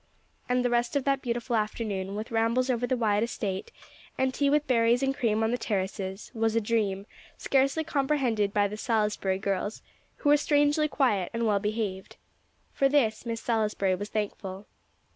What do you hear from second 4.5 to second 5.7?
berries and cream on the